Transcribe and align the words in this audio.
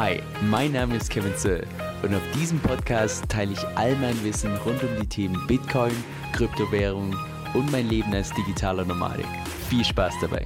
Hi, 0.00 0.22
mein 0.42 0.70
Name 0.70 0.94
ist 0.94 1.10
Kevin 1.10 1.34
Zöll 1.34 1.66
und 2.04 2.14
auf 2.14 2.22
diesem 2.32 2.60
Podcast 2.60 3.28
teile 3.28 3.54
ich 3.54 3.66
all 3.74 3.96
mein 3.96 4.14
Wissen 4.22 4.56
rund 4.58 4.80
um 4.84 4.90
die 5.00 5.08
Themen 5.08 5.44
Bitcoin, 5.48 5.90
Kryptowährung 6.32 7.16
und 7.52 7.72
mein 7.72 7.88
Leben 7.88 8.14
als 8.14 8.32
digitaler 8.32 8.84
Nomadik. 8.84 9.26
Viel 9.68 9.84
Spaß 9.84 10.14
dabei! 10.20 10.44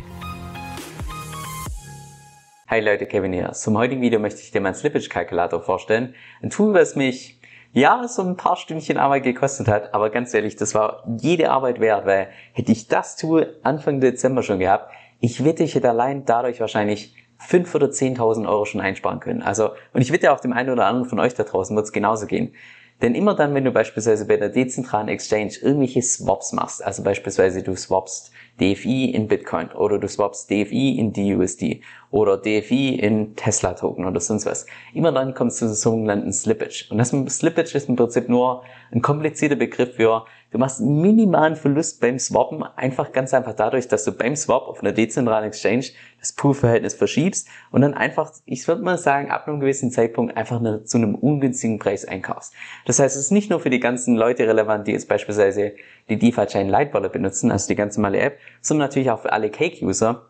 Hi 2.67 2.81
Leute, 2.81 3.05
Kevin 3.05 3.35
hier. 3.35 3.53
Zum 3.53 3.77
heutigen 3.77 4.01
Video 4.01 4.19
möchte 4.19 4.41
ich 4.41 4.53
dir 4.53 4.63
meinen 4.63 4.73
Slippage-Kalkulator 4.73 5.61
vorstellen. 5.61 6.15
Ein 6.43 6.49
Tool, 6.49 6.73
was 6.73 6.97
mich 6.97 7.39
ja, 7.75 8.09
so 8.09 8.23
ein 8.23 8.39
paar 8.39 8.57
Stündchen 8.57 8.97
Arbeit 8.97 9.25
gekostet 9.25 9.69
hat, 9.69 9.93
aber 9.93 10.09
ganz 10.09 10.33
ehrlich, 10.33 10.57
das 10.57 10.75
war 10.75 11.05
jede 11.21 11.51
Arbeit 11.51 11.79
wert, 11.79 12.07
weil 12.07 12.29
hätte 12.55 12.73
ich 12.73 12.89
das 12.89 13.17
Tool 13.17 13.61
Anfang 13.63 14.01
Dezember 14.01 14.43
schon 14.43 14.61
gehabt, 14.61 14.91
ich 15.21 15.45
wette, 15.45 15.63
ich 15.63 15.75
hätte 15.75 15.91
allein 15.91 16.25
dadurch 16.25 16.59
wahrscheinlich 16.59 17.22
5 17.47 17.75
oder 17.75 17.89
10.000 17.89 18.49
Euro 18.49 18.65
schon 18.65 18.81
einsparen 18.81 19.21
können. 19.21 19.43
Also, 19.43 19.71
und 19.93 20.01
ich 20.01 20.13
wette 20.13 20.33
auch 20.33 20.41
dem 20.41 20.53
einen 20.53 20.71
oder 20.71 20.87
anderen 20.87 21.09
von 21.09 21.21
euch 21.21 21.35
da 21.35 21.43
draußen 21.43 21.75
wird 21.77 21.87
es 21.87 21.93
genauso 21.93 22.27
gehen. 22.27 22.55
Denn 23.03 23.15
immer 23.17 23.35
dann, 23.35 23.53
wenn 23.55 23.65
du 23.65 23.73
beispielsweise 23.73 24.27
bei 24.27 24.37
der 24.37 24.49
dezentralen 24.49 25.09
Exchange 25.09 25.55
irgendwelche 25.61 26.03
Swaps 26.03 26.53
machst, 26.53 26.85
also 26.85 27.03
beispielsweise 27.03 27.63
du 27.63 27.75
swapst 27.75 28.31
DFI 28.61 29.11
in 29.11 29.29
Bitcoin 29.29 29.71
oder 29.73 29.99
du 29.99 30.07
swapst 30.07 30.51
DFI 30.51 30.99
in 30.99 31.13
DUSD 31.13 31.83
oder 32.11 32.37
DFI 32.37 32.97
in 32.97 33.35
Tesla 33.37 33.73
Token 33.73 34.05
oder 34.05 34.21
sonst 34.21 34.45
was. 34.45 34.67
Immer 34.93 35.13
dann 35.13 35.35
kommst 35.35 35.63
du 35.63 35.67
zu 35.67 35.75
sogenannten 35.75 36.33
Slippage. 36.33 36.87
Und 36.91 36.99
das 36.99 37.11
Slippage 37.11 37.75
ist 37.75 37.89
im 37.89 37.97
Prinzip 37.97 38.29
nur 38.29 38.63
ein 38.93 39.01
komplizierter 39.01 39.57
Begriff 39.57 39.97
für, 39.97 40.27
du 40.51 40.59
machst 40.59 40.83
einen 40.83 41.01
minimalen 41.01 41.57
Verlust 41.57 42.03
beim 42.03 42.19
Swappen, 42.19 42.63
einfach 42.63 43.13
ganz 43.13 43.33
einfach 43.33 43.55
dadurch, 43.55 43.89
dass 43.89 44.05
du 44.05 44.13
beim 44.13 44.37
Swap 44.37 44.69
auf 44.69 44.81
einer 44.81 44.93
dezentralen 44.93 45.47
Exchange 45.47 45.87
das 46.21 46.35
Pool-Verhältnis 46.35 46.93
verschiebst 46.93 47.49
und 47.71 47.81
dann 47.81 47.95
einfach, 47.95 48.31
ich 48.45 48.69
würde 48.69 48.83
mal 48.83 48.99
sagen, 48.99 49.31
ab 49.31 49.49
einem 49.49 49.61
gewissen 49.61 49.91
Zeitpunkt 49.91 50.37
einfach 50.37 50.61
eine, 50.61 50.85
zu 50.85 50.99
einem 50.99 51.15
ungünstigen 51.15 51.79
Preis 51.79 52.05
einkaufst. 52.05 52.53
Das 52.85 52.99
heißt, 52.99 53.17
es 53.17 53.23
ist 53.23 53.31
nicht 53.31 53.49
nur 53.49 53.61
für 53.61 53.71
die 53.71 53.81
ganzen 53.81 54.15
Leute 54.15 54.47
relevant, 54.47 54.87
die 54.87 54.93
jetzt 54.93 55.09
beispielsweise 55.09 55.73
die 56.11 56.19
DeFi-Chain 56.19 56.69
Lightwallet 56.69 57.13
benutzen, 57.13 57.51
also 57.51 57.69
die 57.69 57.75
ganz 57.75 57.97
normale 57.97 58.19
App, 58.19 58.39
sondern 58.61 58.89
natürlich 58.89 59.11
auch 59.11 59.21
für 59.21 59.33
alle 59.33 59.51
Cake-User, 59.51 60.27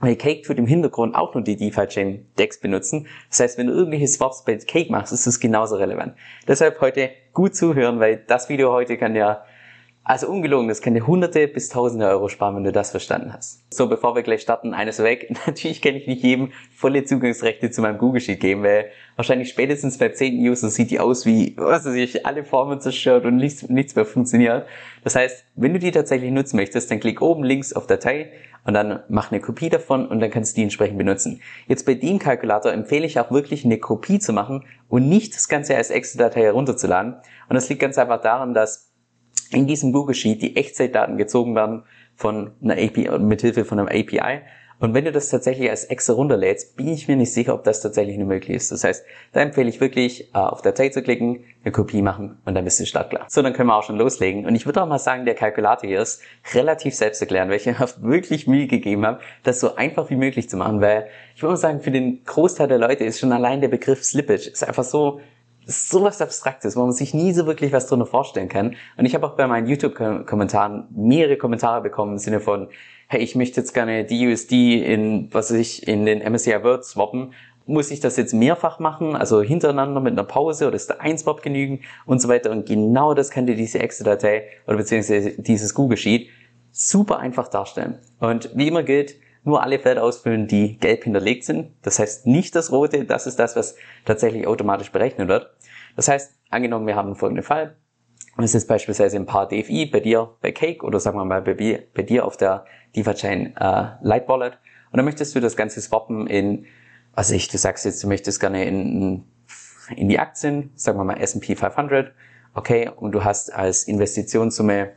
weil 0.00 0.16
Cake 0.16 0.42
tut 0.42 0.58
im 0.58 0.66
Hintergrund 0.66 1.14
auch 1.14 1.34
nur 1.34 1.42
die 1.42 1.56
DeFi-Chain 1.56 2.26
Decks 2.38 2.60
benutzen. 2.60 3.06
Das 3.30 3.40
heißt, 3.40 3.58
wenn 3.58 3.68
du 3.68 3.72
irgendwelche 3.72 4.08
Swaps 4.08 4.44
bei 4.44 4.56
Cake 4.56 4.90
machst, 4.90 5.12
ist 5.12 5.26
das 5.26 5.40
genauso 5.40 5.76
relevant. 5.76 6.14
Deshalb 6.46 6.80
heute 6.80 7.10
gut 7.32 7.54
zuhören, 7.54 8.00
weil 8.00 8.22
das 8.26 8.48
Video 8.48 8.72
heute 8.72 8.96
kann 8.98 9.16
ja 9.16 9.44
also 10.06 10.28
ungelogen, 10.28 10.68
das 10.68 10.82
kann 10.82 10.92
dir 10.92 11.06
hunderte 11.06 11.48
bis 11.48 11.70
tausende 11.70 12.06
Euro 12.06 12.28
sparen, 12.28 12.56
wenn 12.56 12.64
du 12.64 12.72
das 12.72 12.90
verstanden 12.90 13.32
hast. 13.32 13.64
So, 13.72 13.88
bevor 13.88 14.14
wir 14.14 14.22
gleich 14.22 14.42
starten, 14.42 14.74
eines 14.74 15.02
weg. 15.02 15.34
Natürlich 15.46 15.80
kann 15.80 15.94
ich 15.96 16.06
nicht 16.06 16.22
jedem 16.22 16.52
volle 16.76 17.04
Zugangsrechte 17.04 17.70
zu 17.70 17.80
meinem 17.80 17.96
Google 17.96 18.20
Sheet 18.20 18.38
geben, 18.38 18.62
weil 18.62 18.90
wahrscheinlich 19.16 19.48
spätestens 19.48 19.96
bei 19.96 20.10
10 20.10 20.36
User 20.46 20.68
sieht 20.68 20.90
die 20.90 21.00
aus 21.00 21.24
wie, 21.24 21.54
was 21.56 21.86
weiß 21.86 21.94
ich, 21.94 22.26
alle 22.26 22.44
Formen 22.44 22.82
zerstört 22.82 23.24
und 23.24 23.36
nichts, 23.36 23.66
nichts 23.70 23.96
mehr 23.96 24.04
funktioniert. 24.04 24.66
Das 25.04 25.16
heißt, 25.16 25.46
wenn 25.54 25.72
du 25.72 25.78
die 25.78 25.90
tatsächlich 25.90 26.30
nutzen 26.30 26.56
möchtest, 26.56 26.90
dann 26.90 27.00
klick 27.00 27.22
oben 27.22 27.42
links 27.42 27.72
auf 27.72 27.86
Datei 27.86 28.30
und 28.66 28.74
dann 28.74 29.00
mach 29.08 29.32
eine 29.32 29.40
Kopie 29.40 29.70
davon 29.70 30.06
und 30.06 30.20
dann 30.20 30.30
kannst 30.30 30.52
du 30.52 30.56
die 30.56 30.64
entsprechend 30.64 30.98
benutzen. 30.98 31.40
Jetzt 31.66 31.86
bei 31.86 31.94
dem 31.94 32.18
Kalkulator 32.18 32.72
empfehle 32.72 33.06
ich 33.06 33.18
auch 33.18 33.30
wirklich 33.30 33.64
eine 33.64 33.78
Kopie 33.78 34.18
zu 34.18 34.34
machen 34.34 34.64
und 34.88 35.08
nicht 35.08 35.34
das 35.34 35.48
Ganze 35.48 35.76
als 35.76 35.88
Excel-Datei 35.88 36.42
herunterzuladen. 36.42 37.14
Und 37.48 37.54
das 37.54 37.70
liegt 37.70 37.80
ganz 37.80 37.96
einfach 37.96 38.20
daran, 38.20 38.52
dass 38.52 38.93
in 39.54 39.66
diesem 39.66 39.92
Google 39.92 40.14
Sheet 40.14 40.42
die 40.42 40.56
Echtzeitdaten 40.56 41.16
gezogen 41.16 41.54
werden 41.54 41.84
von 42.16 42.52
einer 42.62 42.74
API, 42.74 43.18
mithilfe 43.18 43.64
von 43.64 43.78
einem 43.78 43.88
API. 43.88 44.42
Und 44.80 44.92
wenn 44.92 45.04
du 45.04 45.12
das 45.12 45.30
tatsächlich 45.30 45.70
als 45.70 45.84
Excel 45.84 46.16
runterlädst, 46.16 46.76
bin 46.76 46.88
ich 46.88 47.06
mir 47.06 47.16
nicht 47.16 47.32
sicher, 47.32 47.54
ob 47.54 47.64
das 47.64 47.80
tatsächlich 47.80 48.18
nur 48.18 48.26
möglich 48.26 48.56
ist. 48.56 48.72
Das 48.72 48.82
heißt, 48.82 49.04
da 49.32 49.40
empfehle 49.40 49.68
ich 49.68 49.80
wirklich, 49.80 50.34
äh, 50.34 50.38
auf 50.38 50.62
Datei 50.62 50.88
zu 50.88 51.00
klicken, 51.00 51.44
eine 51.62 51.72
Kopie 51.72 52.02
machen 52.02 52.38
und 52.44 52.54
dann 52.54 52.64
bist 52.64 52.80
du 52.80 52.86
startklar. 52.86 53.24
So, 53.28 53.40
dann 53.40 53.52
können 53.52 53.68
wir 53.68 53.76
auch 53.76 53.84
schon 53.84 53.96
loslegen. 53.96 54.44
Und 54.44 54.54
ich 54.54 54.66
würde 54.66 54.82
auch 54.82 54.86
mal 54.86 54.98
sagen, 54.98 55.24
der 55.24 55.36
Kalkulator 55.36 55.88
hier 55.88 56.00
ist 56.00 56.20
relativ 56.52 56.94
selbsterklärend, 56.94 57.50
weil 57.50 57.58
ich 57.58 57.66
mir 57.66 57.76
wirklich 58.00 58.46
Mühe 58.46 58.66
gegeben 58.66 59.06
habe, 59.06 59.20
das 59.44 59.60
so 59.60 59.76
einfach 59.76 60.10
wie 60.10 60.16
möglich 60.16 60.50
zu 60.50 60.56
machen, 60.56 60.80
weil 60.80 61.06
ich 61.36 61.42
würde 61.42 61.52
mal 61.52 61.56
sagen, 61.56 61.80
für 61.80 61.92
den 61.92 62.24
Großteil 62.24 62.68
der 62.68 62.78
Leute 62.78 63.04
ist 63.04 63.20
schon 63.20 63.32
allein 63.32 63.60
der 63.60 63.68
Begriff 63.68 64.04
Slippage 64.04 64.50
ist 64.50 64.66
einfach 64.66 64.84
so 64.84 65.20
ist 65.66 65.88
sowas 65.88 66.20
Abstraktes, 66.20 66.76
wo 66.76 66.82
man 66.82 66.92
sich 66.92 67.14
nie 67.14 67.32
so 67.32 67.46
wirklich 67.46 67.72
was 67.72 67.86
drunter 67.86 68.06
vorstellen 68.06 68.48
kann. 68.48 68.76
Und 68.96 69.06
ich 69.06 69.14
habe 69.14 69.26
auch 69.26 69.36
bei 69.36 69.46
meinen 69.46 69.66
YouTube-Kommentaren 69.66 70.88
mehrere 70.94 71.36
Kommentare 71.36 71.80
bekommen 71.80 72.12
im 72.12 72.18
Sinne 72.18 72.40
von, 72.40 72.68
hey, 73.08 73.20
ich 73.20 73.34
möchte 73.34 73.60
jetzt 73.60 73.72
gerne 73.72 74.04
die 74.04 74.26
USD 74.28 74.82
in, 74.84 75.28
was 75.32 75.50
weiß 75.50 75.58
ich, 75.58 75.88
in 75.88 76.06
den 76.06 76.20
MSCI 76.20 76.62
World 76.62 76.84
swappen. 76.84 77.32
Muss 77.66 77.90
ich 77.90 78.00
das 78.00 78.18
jetzt 78.18 78.34
mehrfach 78.34 78.78
machen, 78.78 79.16
also 79.16 79.40
hintereinander 79.40 80.00
mit 80.00 80.12
einer 80.12 80.24
Pause 80.24 80.66
oder 80.66 80.76
ist 80.76 80.90
da 80.90 80.96
ein 80.98 81.16
Swap 81.16 81.42
genügen 81.42 81.80
und 82.04 82.20
so 82.20 82.28
weiter. 82.28 82.50
Und 82.50 82.66
genau 82.66 83.14
das 83.14 83.30
dir 83.30 83.56
diese 83.56 83.78
Excel-Datei 83.78 84.44
oder 84.66 84.76
beziehungsweise 84.76 85.30
dieses 85.30 85.72
Google 85.74 85.96
Sheet 85.96 86.28
super 86.72 87.20
einfach 87.20 87.48
darstellen. 87.48 88.00
Und 88.20 88.50
wie 88.54 88.68
immer 88.68 88.82
gilt, 88.82 89.14
nur 89.44 89.62
alle 89.62 89.78
Felder 89.78 90.02
ausfüllen, 90.02 90.46
die 90.46 90.78
gelb 90.78 91.04
hinterlegt 91.04 91.44
sind. 91.44 91.72
Das 91.82 91.98
heißt 91.98 92.26
nicht 92.26 92.54
das 92.56 92.72
rote, 92.72 93.04
das 93.04 93.26
ist 93.26 93.38
das, 93.38 93.56
was 93.56 93.76
tatsächlich 94.04 94.46
automatisch 94.46 94.90
berechnet 94.90 95.28
wird. 95.28 95.50
Das 95.96 96.08
heißt, 96.08 96.34
angenommen, 96.50 96.86
wir 96.86 96.96
haben 96.96 97.14
folgenden 97.14 97.44
Fall. 97.44 97.76
Und 98.36 98.42
es 98.42 98.54
ist 98.54 98.66
beispielsweise 98.66 99.16
ein 99.16 99.26
paar 99.26 99.46
DFI 99.46 99.86
bei 99.86 100.00
dir 100.00 100.34
bei 100.40 100.50
Cake 100.50 100.84
oder 100.84 100.98
sagen 100.98 101.18
wir 101.18 101.24
mal 101.24 101.42
bei, 101.42 101.54
bei 101.94 102.02
dir 102.02 102.24
auf 102.24 102.36
der 102.36 102.64
DeFi-Chain 102.96 103.56
äh, 103.56 103.86
Light 104.02 104.28
Wallet. 104.28 104.58
Und 104.90 104.96
dann 104.96 105.04
möchtest 105.04 105.34
du 105.34 105.40
das 105.40 105.56
Ganze 105.56 105.80
swappen 105.80 106.26
in, 106.26 106.66
was 107.14 107.30
ich, 107.30 107.48
du 107.48 107.58
sagst 107.58 107.84
jetzt, 107.84 108.02
du 108.02 108.08
möchtest 108.08 108.40
gerne 108.40 108.64
in, 108.64 109.24
in 109.94 110.08
die 110.08 110.18
Aktien, 110.18 110.72
sagen 110.74 110.98
wir 110.98 111.04
mal 111.04 111.20
S&P 111.20 111.54
500. 111.54 112.12
Okay, 112.54 112.90
und 112.94 113.12
du 113.12 113.24
hast 113.24 113.52
als 113.52 113.84
Investitionssumme, 113.84 114.92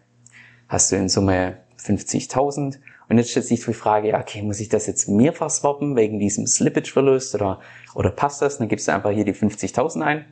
hast 0.68 0.92
du 0.92 0.96
in 0.96 1.10
Summe 1.10 1.58
50.000 1.80 2.80
und 3.10 3.18
jetzt 3.18 3.32
stellt 3.32 3.46
sich 3.46 3.64
die 3.64 3.74
Frage, 3.74 4.10
ja, 4.10 4.20
okay, 4.20 4.42
muss 4.42 4.60
ich 4.60 4.70
das 4.70 4.86
jetzt 4.86 5.08
mehrfach 5.08 5.50
swappen 5.50 5.96
wegen 5.96 6.20
diesem 6.20 6.46
Slippage-Verlust 6.46 7.36
oder, 7.36 7.60
oder 7.96 8.10
passt 8.10 8.42
das? 8.42 8.58
Dann 8.58 8.68
gibst 8.68 8.88
du 8.88 8.94
einfach 8.94 9.12
hier 9.12 9.24
die 9.24 9.34
50.000 9.34 10.02
ein. 10.02 10.26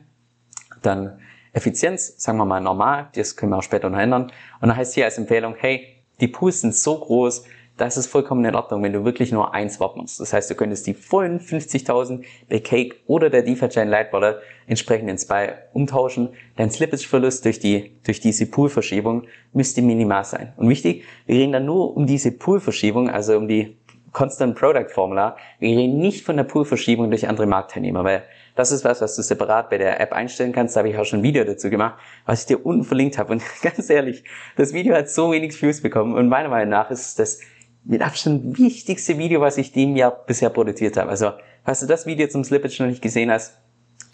Dann 0.82 1.18
Effizienz, 1.52 2.14
sagen 2.18 2.36
wir 2.36 2.44
mal 2.44 2.60
normal, 2.60 3.08
das 3.14 3.34
können 3.34 3.52
wir 3.52 3.58
auch 3.58 3.62
später 3.62 3.88
noch 3.88 3.98
ändern. 3.98 4.24
Und 4.24 4.68
dann 4.68 4.76
heißt 4.76 4.94
hier 4.94 5.06
als 5.06 5.16
Empfehlung, 5.16 5.54
hey, 5.58 5.86
die 6.20 6.28
Pools 6.28 6.60
sind 6.60 6.74
so 6.74 6.98
groß, 6.98 7.44
das 7.76 7.96
ist 7.96 8.06
vollkommen 8.06 8.44
in 8.44 8.54
Ordnung, 8.54 8.82
wenn 8.82 8.92
du 8.92 9.04
wirklich 9.04 9.32
nur 9.32 9.52
ein 9.52 9.68
Swap 9.68 9.96
machst. 9.96 10.18
Das 10.18 10.32
heißt, 10.32 10.50
du 10.50 10.54
könntest 10.54 10.86
die 10.86 10.94
vollen 10.94 11.40
50.000 11.40 12.24
bei 12.48 12.60
Cake 12.60 12.96
oder 13.06 13.28
der 13.28 13.42
DeFi-Chain 13.42 13.88
Light 13.88 14.12
Wallet 14.12 14.36
entsprechend 14.66 15.10
in 15.10 15.18
zwei 15.18 15.58
umtauschen. 15.74 16.30
Dein 16.56 16.70
Slippage-Verlust 16.70 17.44
durch 17.44 17.58
die, 17.58 17.92
durch 18.04 18.20
diese 18.20 18.46
Pool-Verschiebung 18.46 19.24
müsste 19.52 19.82
minimal 19.82 20.24
sein. 20.24 20.52
Und 20.56 20.68
wichtig, 20.70 21.04
wir 21.26 21.36
reden 21.36 21.52
dann 21.52 21.66
nur 21.66 21.96
um 21.96 22.06
diese 22.06 22.32
Pool-Verschiebung, 22.32 23.10
also 23.10 23.36
um 23.36 23.46
die 23.46 23.76
Constant 24.12 24.56
Product 24.56 24.88
Formula. 24.88 25.36
Wir 25.58 25.76
reden 25.76 25.98
nicht 25.98 26.24
von 26.24 26.38
der 26.38 26.44
Pool-Verschiebung 26.44 27.10
durch 27.10 27.28
andere 27.28 27.46
Marktteilnehmer, 27.46 28.02
weil 28.02 28.22
das 28.54 28.72
ist 28.72 28.82
was, 28.82 29.02
was 29.02 29.14
du 29.14 29.20
separat 29.20 29.68
bei 29.68 29.76
der 29.76 30.00
App 30.00 30.14
einstellen 30.14 30.52
kannst. 30.52 30.74
Da 30.74 30.78
habe 30.78 30.88
ich 30.88 30.96
auch 30.96 31.04
schon 31.04 31.20
ein 31.20 31.22
Video 31.22 31.44
dazu 31.44 31.68
gemacht, 31.68 31.98
was 32.24 32.40
ich 32.40 32.46
dir 32.46 32.64
unten 32.64 32.84
verlinkt 32.84 33.18
habe. 33.18 33.32
Und 33.32 33.42
ganz 33.62 33.90
ehrlich, 33.90 34.24
das 34.56 34.72
Video 34.72 34.94
hat 34.94 35.10
so 35.10 35.32
wenig 35.32 35.60
Views 35.60 35.82
bekommen. 35.82 36.14
Und 36.14 36.28
meiner 36.28 36.48
Meinung 36.48 36.70
nach 36.70 36.90
ist 36.90 37.18
das 37.18 37.40
mit 37.86 38.02
Abstand 38.02 38.58
wichtigste 38.58 39.16
Video, 39.16 39.40
was 39.40 39.58
ich 39.58 39.72
dem 39.72 39.96
Jahr 39.96 40.10
bisher 40.26 40.50
produziert 40.50 40.96
habe. 40.96 41.10
Also, 41.10 41.32
falls 41.64 41.80
du 41.80 41.86
das 41.86 42.06
Video 42.06 42.26
zum 42.28 42.42
Slippage 42.42 42.82
noch 42.82 42.88
nicht 42.88 43.02
gesehen 43.02 43.30
hast, 43.30 43.58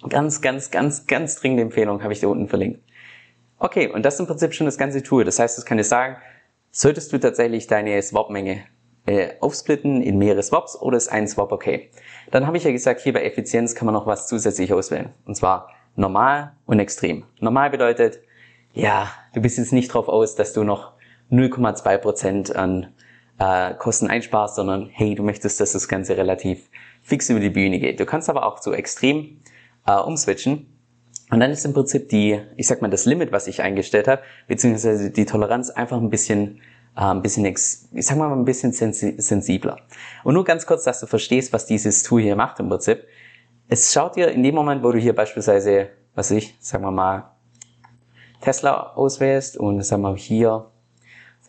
ganz, 0.08 0.40
ganz, 0.42 0.70
ganz, 0.70 1.06
ganz 1.06 1.36
dringende 1.36 1.62
Empfehlung 1.62 2.02
habe 2.02 2.12
ich 2.12 2.20
da 2.20 2.28
unten 2.28 2.48
verlinkt. 2.48 2.80
Okay, 3.58 3.88
und 3.88 4.04
das 4.04 4.14
ist 4.14 4.20
im 4.20 4.26
Prinzip 4.26 4.52
schon 4.54 4.66
das 4.66 4.76
ganze 4.76 5.02
Tool. 5.02 5.24
Das 5.24 5.38
heißt, 5.38 5.56
das 5.56 5.64
kann 5.64 5.78
ich 5.78 5.88
sagen, 5.88 6.16
solltest 6.70 7.12
du 7.12 7.18
tatsächlich 7.18 7.66
deine 7.66 8.00
Swap-Menge 8.02 8.64
äh, 9.06 9.30
aufsplitten 9.40 10.02
in 10.02 10.18
mehrere 10.18 10.42
Swaps 10.42 10.76
oder 10.80 10.96
ist 10.96 11.08
ein 11.08 11.26
Swap 11.26 11.52
okay? 11.52 11.90
Dann 12.30 12.46
habe 12.46 12.56
ich 12.56 12.64
ja 12.64 12.72
gesagt, 12.72 13.00
hier 13.00 13.12
bei 13.12 13.24
Effizienz 13.24 13.74
kann 13.74 13.86
man 13.86 13.94
noch 13.94 14.06
was 14.06 14.28
zusätzlich 14.28 14.72
auswählen. 14.72 15.10
Und 15.24 15.36
zwar 15.36 15.70
normal 15.96 16.52
und 16.66 16.78
extrem. 16.78 17.24
Normal 17.40 17.70
bedeutet, 17.70 18.20
ja, 18.72 19.10
du 19.34 19.40
bist 19.40 19.58
jetzt 19.58 19.72
nicht 19.72 19.92
drauf 19.92 20.08
aus, 20.08 20.34
dass 20.34 20.52
du 20.52 20.64
noch 20.64 20.92
0,2% 21.30 22.52
an 22.52 22.88
äh, 23.42 23.74
Kosten 23.74 24.06
einsparst, 24.06 24.54
sondern 24.54 24.88
hey, 24.92 25.14
du 25.14 25.22
möchtest, 25.22 25.60
dass 25.60 25.72
das 25.72 25.88
Ganze 25.88 26.16
relativ 26.16 26.70
fix 27.02 27.28
über 27.28 27.40
die 27.40 27.50
Bühne 27.50 27.80
geht. 27.80 27.98
Du 27.98 28.06
kannst 28.06 28.30
aber 28.30 28.46
auch 28.46 28.60
zu 28.60 28.72
extrem 28.72 29.40
äh, 29.86 29.96
umswitchen. 29.96 30.68
Und 31.30 31.40
dann 31.40 31.50
ist 31.50 31.64
im 31.64 31.72
Prinzip 31.72 32.08
die, 32.10 32.40
ich 32.56 32.66
sag 32.68 32.82
mal, 32.82 32.90
das 32.90 33.04
Limit, 33.06 33.32
was 33.32 33.46
ich 33.46 33.62
eingestellt 33.62 34.06
habe, 34.06 34.22
beziehungsweise 34.46 35.10
die 35.10 35.24
Toleranz 35.24 35.70
einfach 35.70 35.96
ein 35.96 36.10
bisschen, 36.10 36.60
äh, 36.96 37.00
ein 37.00 37.22
bisschen, 37.22 37.46
ich 37.46 38.06
sag 38.06 38.16
mal, 38.16 38.30
ein 38.32 38.44
bisschen 38.44 38.72
sensibler. 38.72 39.78
Und 40.22 40.34
nur 40.34 40.44
ganz 40.44 40.66
kurz, 40.66 40.84
dass 40.84 41.00
du 41.00 41.06
verstehst, 41.06 41.52
was 41.52 41.66
dieses 41.66 42.04
Tool 42.04 42.22
hier 42.22 42.36
macht 42.36 42.60
im 42.60 42.68
Prinzip. 42.68 43.04
Es 43.68 43.92
schaut 43.92 44.16
dir 44.16 44.28
in 44.28 44.42
dem 44.42 44.54
Moment, 44.54 44.84
wo 44.84 44.92
du 44.92 44.98
hier 44.98 45.16
beispielsweise, 45.16 45.88
was 46.14 46.30
ich, 46.30 46.54
sagen 46.60 46.84
wir 46.84 46.90
mal, 46.90 47.30
Tesla 48.40 48.92
auswählst 48.94 49.56
und 49.56 49.82
sagen 49.82 50.02
wir 50.02 50.14
hier 50.16 50.71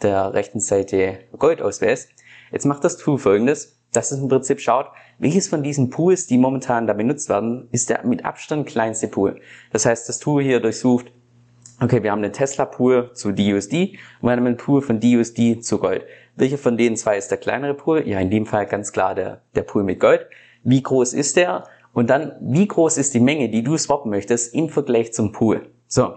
der 0.04 0.34
rechten 0.34 0.60
Seite 0.60 1.20
Gold 1.38 1.62
auswählst. 1.62 2.10
Jetzt 2.52 2.66
macht 2.66 2.84
das 2.84 2.98
Tool 2.98 3.18
folgendes, 3.18 3.80
dass 3.92 4.12
es 4.12 4.20
im 4.20 4.28
Prinzip 4.28 4.60
schaut, 4.60 4.88
welches 5.20 5.48
von 5.48 5.64
diesen 5.64 5.90
Pools, 5.90 6.28
die 6.28 6.38
momentan 6.38 6.88
da 6.88 6.94
benutzt 6.94 7.30
werden, 7.30 7.68
ist 7.72 7.90
der 7.90 8.04
mit 8.06 8.26
Abstand 8.26 8.68
kleinste 8.68 9.08
Pool. 9.08 9.40
Das 9.72 9.86
heißt, 9.86 10.10
das 10.10 10.20
Tool 10.20 10.44
hier 10.44 10.60
durchsucht, 10.60 11.12
okay, 11.80 12.04
wir 12.04 12.12
haben 12.12 12.24
einen 12.24 12.34
Tesla-Pool 12.34 13.12
zu 13.14 13.32
DUSD 13.32 13.98
und 14.22 14.30
wir 14.30 14.32
haben 14.32 14.46
einen 14.46 14.58
Pool 14.58 14.82
von 14.82 15.00
DUSD 15.00 15.62
zu 15.62 15.78
Gold. 15.78 16.06
Welcher 16.36 16.58
von 16.58 16.78
den 16.78 16.98
zwei 16.98 17.18
ist 17.18 17.30
der 17.30 17.38
kleinere 17.38 17.74
Pool? 17.74 18.08
Ja, 18.08 18.20
in 18.20 18.30
dem 18.30 18.46
Fall 18.46 18.66
ganz 18.66 18.92
klar 18.92 19.16
der, 19.16 19.42
der 19.56 19.62
Pool 19.64 19.84
mit 19.84 20.00
Gold. 20.00 20.28
Wie 20.64 20.82
groß 20.82 21.14
ist 21.14 21.38
der? 21.38 21.66
Und 21.94 22.10
dann, 22.10 22.34
wie 22.42 22.68
groß 22.68 22.98
ist 22.98 23.14
die 23.14 23.20
Menge, 23.20 23.50
die 23.50 23.64
du 23.64 23.78
swappen 23.78 24.10
möchtest 24.10 24.54
im 24.56 24.70
Vergleich 24.70 25.14
zum 25.14 25.32
Pool? 25.32 25.68
So. 25.88 26.14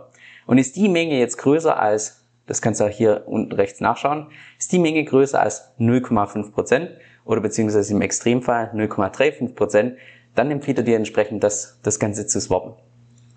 Und 0.47 0.59
ist 0.59 0.77
die 0.77 0.89
Menge 0.89 1.19
jetzt 1.19 1.37
größer 1.37 1.79
als, 1.79 2.26
das 2.47 2.63
kannst 2.63 2.81
du 2.81 2.85
auch 2.85 2.91
hier 2.91 3.25
unten 3.27 3.53
rechts 3.53 3.81
nachschauen, 3.81 4.29
ist 4.59 4.73
die 4.73 4.79
Menge 4.79 5.05
größer 5.05 5.41
als 5.41 5.73
0,5% 5.79 6.89
oder 7.25 7.41
beziehungsweise 7.41 7.93
im 7.93 8.01
Extremfall 8.01 8.71
0,35%, 8.75 9.97
dann 10.35 10.51
empfiehlt 10.51 10.79
er 10.79 10.85
dir 10.85 10.97
entsprechend 10.97 11.43
das, 11.43 11.81
das 11.83 11.99
Ganze 11.99 12.27
zu 12.27 12.41
swappen. 12.41 12.75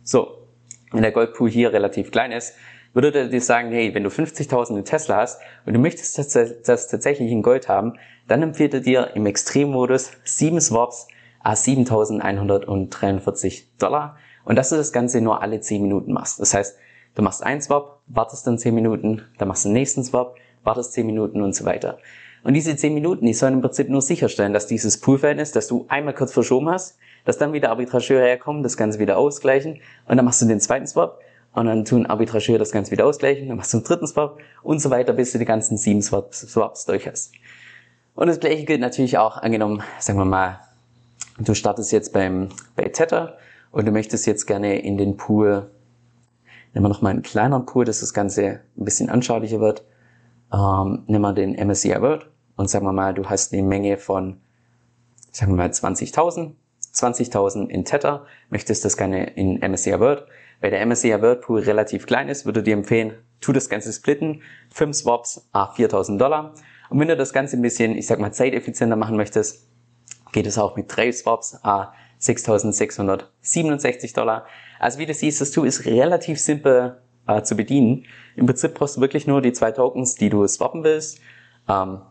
So. 0.03 0.35
Wenn 0.91 1.03
der 1.03 1.11
Goldpool 1.11 1.51
hier 1.51 1.71
relativ 1.71 2.09
klein 2.09 2.31
ist, 2.31 2.55
würde 2.93 3.13
er 3.13 3.27
dir 3.27 3.41
sagen, 3.41 3.71
hey, 3.71 3.93
wenn 3.93 4.03
du 4.03 4.09
50.000 4.09 4.77
in 4.77 4.85
Tesla 4.85 5.17
hast 5.17 5.39
und 5.65 5.73
du 5.73 5.79
möchtest 5.79 6.17
das, 6.17 6.35
das 6.63 6.87
tatsächlich 6.87 7.31
in 7.31 7.43
Gold 7.43 7.69
haben, 7.69 7.99
dann 8.27 8.41
empfiehlt 8.41 8.73
er 8.73 8.79
dir 8.79 9.11
im 9.13 9.27
Extremmodus 9.27 10.13
7 10.23 10.59
Swaps 10.59 11.07
a 11.41 11.53
7.143 11.53 13.65
Dollar 13.77 14.17
und 14.43 14.55
dass 14.55 14.69
du 14.69 14.77
das 14.77 14.91
Ganze 14.91 15.21
nur 15.21 15.43
alle 15.43 15.61
10 15.61 15.81
Minuten 15.81 16.13
machst. 16.13 16.39
Das 16.39 16.53
heißt, 16.53 16.77
du 17.15 17.21
machst 17.21 17.43
einen 17.43 17.61
Swap, 17.61 18.01
wartest 18.07 18.47
dann 18.47 18.57
10 18.57 18.73
Minuten, 18.73 19.21
dann 19.37 19.47
machst 19.47 19.65
du 19.65 19.69
den 19.69 19.73
nächsten 19.73 20.03
Swap, 20.03 20.35
wartest 20.63 20.93
10 20.93 21.05
Minuten 21.05 21.41
und 21.41 21.53
so 21.53 21.65
weiter. 21.65 21.97
Und 22.43 22.53
diese 22.53 22.75
10 22.75 22.93
Minuten, 22.93 23.25
die 23.25 23.33
sollen 23.33 23.55
im 23.55 23.61
Prinzip 23.61 23.89
nur 23.89 24.01
sicherstellen, 24.01 24.53
dass 24.53 24.67
dieses 24.67 24.99
Poolverhältnis, 24.99 25.51
dass 25.51 25.67
du 25.67 25.85
einmal 25.89 26.13
kurz 26.13 26.31
verschoben 26.31 26.69
hast, 26.69 26.97
dass 27.25 27.37
dann 27.37 27.53
wieder 27.53 27.69
Arbitrageure 27.69 28.25
herkommen, 28.25 28.63
das 28.63 28.77
Ganze 28.77 28.99
wieder 28.99 29.17
ausgleichen 29.17 29.79
und 30.07 30.17
dann 30.17 30.25
machst 30.25 30.41
du 30.41 30.45
den 30.45 30.59
zweiten 30.59 30.87
Swap 30.87 31.19
und 31.53 31.65
dann 31.65 31.83
tun 31.85 32.05
Arbitrageure 32.05 32.59
das 32.59 32.71
Ganze 32.71 32.91
wieder 32.91 33.05
ausgleichen, 33.05 33.47
dann 33.47 33.57
machst 33.57 33.73
du 33.73 33.77
einen 33.77 33.85
dritten 33.85 34.07
Swap 34.07 34.39
und 34.63 34.79
so 34.79 34.89
weiter, 34.89 35.13
bis 35.13 35.31
du 35.31 35.39
die 35.39 35.45
ganzen 35.45 35.77
sieben 35.77 36.01
Swaps, 36.01 36.41
Swaps 36.41 36.85
durch 36.85 37.07
hast. 37.07 37.33
Und 38.15 38.27
das 38.27 38.39
gleiche 38.39 38.65
gilt 38.65 38.81
natürlich 38.81 39.17
auch, 39.17 39.37
angenommen, 39.37 39.81
sagen 39.99 40.19
wir 40.19 40.25
mal, 40.25 40.59
du 41.39 41.53
startest 41.53 41.91
jetzt 41.91 42.13
beim, 42.13 42.49
bei 42.75 42.83
Tether 42.83 43.37
und 43.71 43.85
du 43.87 43.91
möchtest 43.91 44.25
jetzt 44.25 44.45
gerne 44.45 44.79
in 44.79 44.97
den 44.97 45.17
Pool, 45.17 45.69
nehmen 46.73 46.85
wir 46.85 46.89
nochmal 46.89 47.13
einen 47.13 47.21
kleineren 47.21 47.65
Pool, 47.65 47.85
dass 47.85 47.99
das 47.99 48.13
Ganze 48.13 48.61
ein 48.77 48.85
bisschen 48.85 49.09
anschaulicher 49.09 49.59
wird, 49.59 49.83
ähm, 50.53 51.03
nehmen 51.07 51.21
wir 51.21 51.33
den 51.33 51.55
MSCI 51.55 52.01
World 52.01 52.29
und 52.55 52.69
sagen 52.69 52.85
wir 52.85 52.93
mal, 52.93 53.13
du 53.13 53.25
hast 53.29 53.53
eine 53.53 53.63
Menge 53.63 53.97
von, 53.97 54.41
sagen 55.31 55.51
wir 55.51 55.57
mal 55.57 55.69
20.000, 55.69 56.53
20.000 56.93 57.67
in 57.67 57.85
Tether, 57.85 58.25
möchtest 58.49 58.83
das 58.85 58.97
gerne 58.97 59.31
in 59.35 59.59
MSCI 59.59 59.99
World. 59.99 60.25
Weil 60.61 60.71
der 60.71 60.85
MSCI 60.85 61.21
World 61.21 61.41
Pool 61.41 61.61
relativ 61.61 62.05
klein 62.05 62.27
ist, 62.27 62.45
würde 62.45 62.63
dir 62.63 62.73
empfehlen, 62.73 63.13
tu 63.39 63.53
das 63.53 63.69
Ganze 63.69 63.93
splitten, 63.93 64.41
5 64.71 64.93
Swaps, 64.95 65.47
a 65.53 65.67
4000 65.67 66.19
Dollar. 66.19 66.53
Und 66.89 66.99
wenn 66.99 67.07
du 67.07 67.15
das 67.15 67.31
Ganze 67.31 67.55
ein 67.55 67.61
bisschen, 67.61 67.95
ich 67.95 68.07
sag 68.07 68.19
mal, 68.19 68.33
zeiteffizienter 68.33 68.97
machen 68.97 69.15
möchtest, 69.15 69.67
geht 70.33 70.45
es 70.47 70.57
auch 70.57 70.75
mit 70.75 70.93
3 70.93 71.11
Swaps, 71.13 71.57
a 71.63 71.93
6667 72.19 74.13
Dollar. 74.13 74.45
Also 74.79 74.99
wie 74.99 75.05
du 75.05 75.13
siehst, 75.13 75.41
das 75.41 75.51
Tool 75.51 75.67
ist 75.67 75.85
relativ 75.85 76.39
simpel 76.39 77.01
äh, 77.27 77.41
zu 77.41 77.55
bedienen. 77.55 78.05
Im 78.35 78.45
Prinzip 78.45 78.73
brauchst 78.73 78.97
du 78.97 79.01
wirklich 79.01 79.27
nur 79.27 79.41
die 79.41 79.53
zwei 79.53 79.71
Tokens, 79.71 80.15
die 80.15 80.29
du 80.29 80.45
swappen 80.47 80.83
willst. 80.83 81.19
Ähm, 81.67 82.01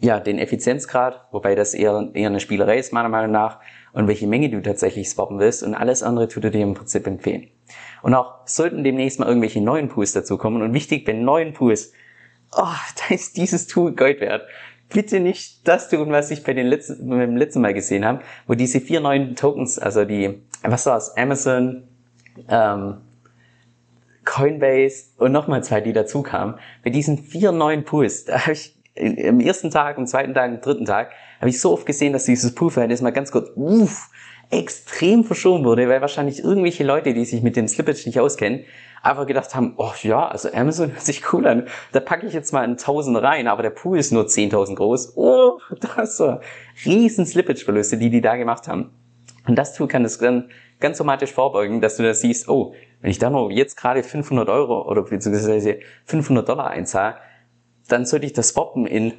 ja, 0.00 0.18
den 0.18 0.38
Effizienzgrad, 0.38 1.26
wobei 1.30 1.54
das 1.54 1.74
eher, 1.74 2.08
eher 2.14 2.28
eine 2.28 2.40
Spielerei 2.40 2.78
ist, 2.78 2.92
meiner 2.92 3.10
Meinung 3.10 3.32
nach 3.32 3.58
und 3.92 4.08
welche 4.08 4.26
Menge 4.26 4.48
du 4.48 4.62
tatsächlich 4.62 5.10
swappen 5.10 5.38
willst 5.38 5.62
und 5.62 5.74
alles 5.74 6.02
andere 6.02 6.28
tut 6.28 6.44
er 6.44 6.50
dir 6.50 6.62
im 6.62 6.74
Prinzip 6.74 7.06
empfehlen. 7.06 7.48
Und 8.02 8.14
auch 8.14 8.46
sollten 8.46 8.82
demnächst 8.82 9.20
mal 9.20 9.28
irgendwelche 9.28 9.60
neuen 9.60 9.88
Pools 9.88 10.12
dazukommen 10.12 10.62
und 10.62 10.72
wichtig 10.72 11.04
bei 11.04 11.12
neuen 11.12 11.52
Pools, 11.52 11.92
oh, 12.52 12.62
da 13.08 13.14
ist 13.14 13.36
dieses 13.36 13.66
Tool 13.66 13.94
Gold 13.94 14.20
wert. 14.20 14.42
Bitte 14.92 15.20
nicht 15.20 15.66
das 15.68 15.88
tun, 15.88 16.10
was 16.10 16.30
ich 16.30 16.42
bei 16.42 16.52
den 16.52 16.66
letzten, 16.66 17.08
beim 17.08 17.36
letzten 17.36 17.60
Mal 17.60 17.74
gesehen 17.74 18.04
habe, 18.04 18.22
wo 18.46 18.54
diese 18.54 18.80
vier 18.80 19.00
neuen 19.00 19.36
Tokens, 19.36 19.78
also 19.78 20.04
die, 20.04 20.42
was 20.62 20.86
war's, 20.86 21.16
Amazon, 21.16 21.88
ähm, 22.48 22.98
Coinbase 24.24 25.04
und 25.18 25.32
nochmal 25.32 25.62
zwei, 25.64 25.80
die 25.80 25.92
dazu 25.92 26.22
kamen, 26.22 26.54
bei 26.84 26.90
diesen 26.90 27.18
vier 27.18 27.52
neuen 27.52 27.84
Pools, 27.84 28.24
da 28.24 28.40
habe 28.42 28.52
ich 28.52 28.76
im 28.94 29.40
ersten 29.40 29.70
Tag, 29.70 29.96
am 29.96 30.06
zweiten 30.06 30.34
Tag, 30.34 30.50
am 30.50 30.60
dritten 30.60 30.84
Tag, 30.84 31.12
habe 31.40 31.48
ich 31.48 31.60
so 31.60 31.72
oft 31.72 31.86
gesehen, 31.86 32.12
dass 32.12 32.24
dieses 32.24 32.54
Poolverhältnis 32.54 33.00
mal 33.00 33.10
ganz 33.10 33.30
kurz, 33.30 33.50
uff, 33.54 34.10
extrem 34.50 35.24
verschoben 35.24 35.64
wurde, 35.64 35.88
weil 35.88 36.00
wahrscheinlich 36.00 36.42
irgendwelche 36.42 36.84
Leute, 36.84 37.14
die 37.14 37.24
sich 37.24 37.42
mit 37.42 37.56
dem 37.56 37.68
Slippage 37.68 38.02
nicht 38.06 38.18
auskennen, 38.18 38.64
einfach 39.02 39.26
gedacht 39.26 39.54
haben, 39.54 39.74
oh 39.76 39.92
ja, 40.02 40.28
also 40.28 40.52
Amazon 40.52 40.92
hört 40.92 41.02
sich 41.02 41.32
cool 41.32 41.46
an, 41.46 41.66
da 41.92 42.00
packe 42.00 42.26
ich 42.26 42.32
jetzt 42.32 42.52
mal 42.52 42.62
einen 42.62 42.72
1000 42.72 43.22
rein, 43.22 43.48
aber 43.48 43.62
der 43.62 43.70
Pool 43.70 43.98
ist 43.98 44.12
nur 44.12 44.26
10.000 44.26 44.74
groß. 44.74 45.16
Oh, 45.16 45.58
das 45.96 46.20
war 46.20 46.40
riesen 46.84 47.24
Slippage-Verluste, 47.24 47.96
die 47.96 48.10
die 48.10 48.20
da 48.20 48.36
gemacht 48.36 48.68
haben. 48.68 48.90
Und 49.46 49.56
das 49.56 49.74
Tool 49.74 49.88
kann 49.88 50.02
das 50.02 50.18
dann 50.18 50.50
ganz 50.80 51.00
automatisch 51.00 51.32
vorbeugen, 51.32 51.80
dass 51.80 51.96
du 51.96 52.02
da 52.02 52.12
siehst, 52.12 52.48
oh, 52.48 52.74
wenn 53.00 53.10
ich 53.10 53.18
da 53.18 53.30
nur 53.30 53.50
jetzt 53.50 53.76
gerade 53.76 54.02
500 54.02 54.48
Euro 54.48 54.88
oder 54.88 55.02
beziehungsweise 55.02 55.78
500 56.04 56.48
Dollar 56.48 56.68
einzahle, 56.68 57.16
dann 57.88 58.04
sollte 58.04 58.26
ich 58.26 58.32
das 58.32 58.50
swappen 58.50 58.86
in 58.86 59.14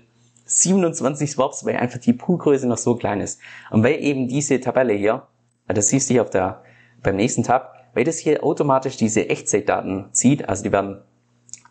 27 0.51 1.31
Swaps, 1.31 1.65
weil 1.65 1.77
einfach 1.77 1.99
die 1.99 2.13
Poolgröße 2.13 2.67
noch 2.67 2.77
so 2.77 2.95
klein 2.95 3.21
ist. 3.21 3.39
Und 3.69 3.83
weil 3.83 4.03
eben 4.03 4.27
diese 4.27 4.59
Tabelle 4.59 4.93
hier, 4.93 5.27
das 5.67 5.89
siehst 5.89 6.09
du 6.09 6.13
hier 6.13 6.21
auf 6.21 6.29
der, 6.29 6.63
beim 7.01 7.15
nächsten 7.15 7.43
Tab, 7.43 7.73
weil 7.93 8.03
das 8.03 8.17
hier 8.17 8.43
automatisch 8.43 8.97
diese 8.97 9.29
Echtzeitdaten 9.29 10.09
zieht, 10.11 10.47
also 10.47 10.63
die 10.63 10.71
werden 10.71 11.01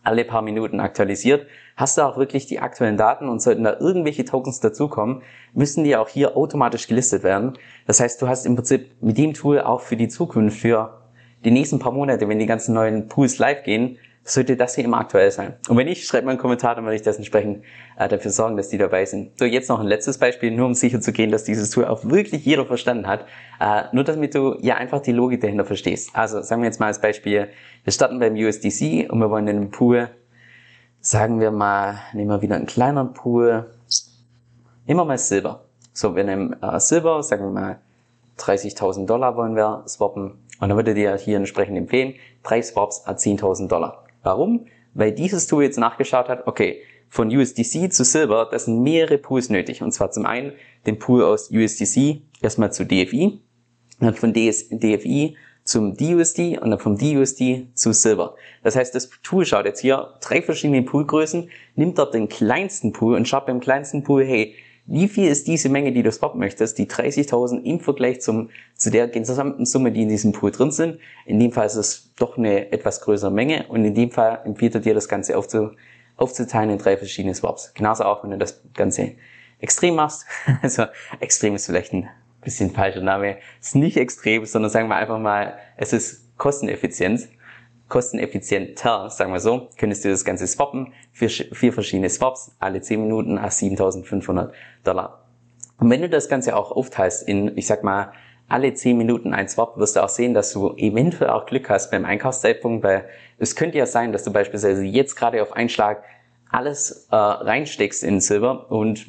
alle 0.03 0.25
paar 0.25 0.41
Minuten 0.41 0.79
aktualisiert, 0.79 1.45
hast 1.75 1.97
du 1.97 2.01
auch 2.01 2.17
wirklich 2.17 2.47
die 2.47 2.59
aktuellen 2.59 2.97
Daten 2.97 3.29
und 3.29 3.41
sollten 3.41 3.63
da 3.63 3.77
irgendwelche 3.79 4.25
Tokens 4.25 4.59
dazukommen, 4.59 5.21
müssen 5.53 5.83
die 5.83 5.95
auch 5.95 6.09
hier 6.09 6.35
automatisch 6.35 6.87
gelistet 6.87 7.23
werden. 7.23 7.53
Das 7.85 7.99
heißt, 7.99 8.19
du 8.21 8.27
hast 8.27 8.45
im 8.45 8.55
Prinzip 8.55 8.91
mit 9.01 9.17
dem 9.17 9.33
Tool 9.33 9.61
auch 9.61 9.81
für 9.81 9.95
die 9.95 10.07
Zukunft, 10.07 10.57
für 10.59 11.01
die 11.45 11.51
nächsten 11.51 11.79
paar 11.79 11.91
Monate, 11.91 12.27
wenn 12.27 12.39
die 12.39 12.47
ganzen 12.47 12.73
neuen 12.73 13.07
Pools 13.07 13.37
live 13.37 13.63
gehen, 13.63 13.97
sollte 14.23 14.55
das 14.55 14.75
hier 14.75 14.85
immer 14.85 14.99
aktuell 14.99 15.31
sein. 15.31 15.55
Und 15.67 15.77
wenn 15.77 15.87
nicht, 15.87 16.05
schreibt 16.05 16.25
mal 16.25 16.31
einen 16.31 16.39
Kommentar, 16.39 16.75
dann 16.75 16.83
werde 16.83 16.95
ich 16.95 17.01
das 17.01 17.17
entsprechend 17.17 17.63
äh, 17.97 18.07
dafür 18.07 18.29
sorgen, 18.29 18.55
dass 18.55 18.69
die 18.69 18.77
dabei 18.77 19.05
sind. 19.05 19.37
So, 19.39 19.45
jetzt 19.45 19.67
noch 19.67 19.79
ein 19.79 19.87
letztes 19.87 20.19
Beispiel, 20.19 20.51
nur 20.51 20.67
um 20.67 20.73
sicher 20.75 21.01
zu 21.01 21.11
gehen, 21.11 21.31
dass 21.31 21.43
dieses 21.43 21.71
Tool 21.71 21.85
auch 21.85 22.05
wirklich 22.05 22.45
jeder 22.45 22.65
verstanden 22.65 23.07
hat. 23.07 23.25
Äh, 23.59 23.83
nur 23.93 24.03
damit 24.03 24.35
du 24.35 24.57
ja 24.61 24.75
einfach 24.75 25.01
die 25.01 25.11
Logik 25.11 25.41
dahinter 25.41 25.65
verstehst. 25.65 26.11
Also 26.13 26.41
sagen 26.41 26.61
wir 26.61 26.67
jetzt 26.67 26.79
mal 26.79 26.87
als 26.87 27.01
Beispiel, 27.01 27.49
wir 27.83 27.93
starten 27.93 28.19
beim 28.19 28.35
USDC 28.35 29.11
und 29.11 29.19
wir 29.19 29.29
wollen 29.29 29.47
in 29.47 29.57
einem 29.57 29.71
Pool, 29.71 30.09
sagen 30.99 31.39
wir 31.39 31.49
mal, 31.49 31.99
nehmen 32.13 32.29
wir 32.29 32.43
wieder 32.43 32.55
einen 32.55 32.67
kleineren 32.67 33.13
Pool, 33.13 33.71
nehmen 34.85 34.99
wir 34.99 35.05
mal 35.05 35.17
Silber. 35.17 35.65
So, 35.93 36.15
wir 36.15 36.23
nehmen 36.23 36.55
äh, 36.61 36.79
Silber, 36.79 37.23
sagen 37.23 37.43
wir 37.45 37.51
mal 37.51 37.79
30.000 38.37 39.05
Dollar 39.05 39.35
wollen 39.35 39.55
wir 39.55 39.83
swappen. 39.87 40.39
Und 40.59 40.69
dann 40.69 40.75
würde 40.75 40.93
dir 40.93 41.15
hier 41.15 41.37
entsprechend 41.37 41.77
empfehlen, 41.77 42.13
drei 42.43 42.61
Swaps 42.61 43.05
a 43.05 43.11
10.000 43.11 43.67
Dollar. 43.67 44.03
Warum? 44.23 44.67
Weil 44.93 45.11
dieses 45.11 45.47
Tool 45.47 45.63
jetzt 45.63 45.79
nachgeschaut 45.79 46.29
hat, 46.29 46.47
okay, 46.47 46.81
von 47.09 47.27
USDC 47.27 47.91
zu 47.91 48.03
Silber, 48.03 48.47
das 48.49 48.65
sind 48.65 48.81
mehrere 48.81 49.17
Pools 49.17 49.49
nötig. 49.49 49.81
Und 49.81 49.91
zwar 49.91 50.11
zum 50.11 50.25
einen 50.25 50.53
den 50.85 50.97
Pool 50.97 51.23
aus 51.23 51.51
USDC 51.51 52.21
erstmal 52.41 52.71
zu 52.71 52.85
DFI, 52.85 53.41
dann 53.99 54.15
von 54.15 54.33
DS, 54.33 54.69
DFI 54.69 55.35
zum 55.63 55.95
DUSD 55.95 56.57
und 56.57 56.71
dann 56.71 56.79
vom 56.79 56.97
DUSD 56.97 57.67
zu 57.73 57.93
Silber. 57.93 58.35
Das 58.63 58.75
heißt, 58.75 58.95
das 58.95 59.09
Tool 59.23 59.45
schaut 59.45 59.65
jetzt 59.65 59.81
hier 59.81 60.15
drei 60.21 60.41
verschiedene 60.41 60.81
Poolgrößen, 60.81 61.49
nimmt 61.75 61.97
dort 61.97 62.13
den 62.13 62.29
kleinsten 62.29 62.93
Pool 62.93 63.15
und 63.15 63.27
schaut 63.27 63.45
beim 63.45 63.59
kleinsten 63.59 64.03
Pool, 64.03 64.25
hey, 64.25 64.55
wie 64.91 65.07
viel 65.07 65.29
ist 65.29 65.47
diese 65.47 65.69
Menge, 65.69 65.93
die 65.93 66.03
du 66.03 66.11
swappen 66.11 66.39
möchtest, 66.39 66.77
die 66.77 66.85
30.000 66.85 67.63
im 67.63 67.79
Vergleich 67.79 68.19
zum, 68.19 68.49
zu 68.75 68.91
der 68.91 69.07
gesamten 69.07 69.65
Summe, 69.65 69.93
die 69.93 70.01
in 70.01 70.09
diesem 70.09 70.33
Pool 70.33 70.51
drin 70.51 70.71
sind. 70.71 70.99
In 71.25 71.39
dem 71.39 71.53
Fall 71.53 71.65
ist 71.65 71.75
es 71.75 72.11
doch 72.17 72.37
eine 72.37 72.73
etwas 72.73 72.99
größere 72.99 73.31
Menge 73.31 73.67
und 73.69 73.85
in 73.85 73.95
dem 73.95 74.11
Fall 74.11 74.41
empfiehlt 74.43 74.75
er 74.75 74.81
dir 74.81 74.93
das 74.93 75.07
Ganze 75.07 75.37
aufzu, 75.37 75.71
aufzuteilen 76.17 76.71
in 76.71 76.77
drei 76.77 76.97
verschiedene 76.97 77.33
Swaps. 77.33 77.73
Genauso 77.73 78.03
auch, 78.03 78.21
wenn 78.23 78.31
du 78.31 78.37
das 78.37 78.61
Ganze 78.73 79.13
extrem 79.59 79.95
machst. 79.95 80.25
Also 80.61 80.83
extrem 81.21 81.55
ist 81.55 81.67
vielleicht 81.67 81.93
ein 81.93 82.09
bisschen 82.43 82.71
falscher 82.71 83.01
Name. 83.01 83.37
Es 83.61 83.67
ist 83.67 83.75
nicht 83.75 83.95
extrem, 83.95 84.45
sondern 84.45 84.69
sagen 84.69 84.89
wir 84.89 84.97
einfach 84.97 85.19
mal, 85.19 85.57
es 85.77 85.93
ist 85.93 86.37
kosteneffizient 86.37 87.29
kosteneffizienter, 87.91 89.09
sagen 89.09 89.33
wir 89.33 89.39
so, 89.39 89.67
könntest 89.77 90.05
du 90.05 90.09
das 90.09 90.25
Ganze 90.25 90.47
swappen, 90.47 90.93
vier, 91.11 91.29
vier 91.29 91.73
verschiedene 91.73 92.09
Swaps, 92.09 92.55
alle 92.57 92.81
10 92.81 93.01
Minuten, 93.01 93.37
a 93.37 93.51
7500 93.51 94.53
Dollar. 94.83 95.25
Und 95.77 95.89
wenn 95.89 96.01
du 96.01 96.09
das 96.09 96.29
Ganze 96.29 96.55
auch 96.55 96.71
aufteilst 96.71 97.27
in, 97.27 97.55
ich 97.57 97.67
sag 97.67 97.83
mal, 97.83 98.13
alle 98.47 98.73
10 98.73 98.97
Minuten 98.97 99.33
ein 99.33 99.47
Swap, 99.47 99.77
wirst 99.77 99.97
du 99.97 100.03
auch 100.03 100.09
sehen, 100.09 100.33
dass 100.33 100.53
du 100.53 100.73
eventuell 100.77 101.29
auch 101.29 101.45
Glück 101.45 101.69
hast 101.69 101.91
beim 101.91 102.05
Einkaufszeitpunkt, 102.05 102.83
weil 102.83 103.05
es 103.37 103.55
könnte 103.55 103.77
ja 103.77 103.85
sein, 103.85 104.13
dass 104.13 104.23
du 104.23 104.31
beispielsweise 104.31 104.83
jetzt 104.83 105.15
gerade 105.15 105.41
auf 105.41 105.53
Einschlag 105.53 106.03
alles 106.49 107.07
äh, 107.11 107.15
reinsteckst 107.15 108.03
in 108.03 108.21
Silber 108.21 108.71
und 108.71 109.05